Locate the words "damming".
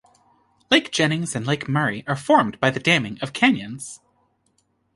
2.79-3.19